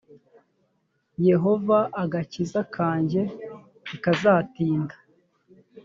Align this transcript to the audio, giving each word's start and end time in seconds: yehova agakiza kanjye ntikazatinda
yehova 1.29 1.79
agakiza 2.03 2.61
kanjye 2.75 3.21
ntikazatinda 3.83 4.95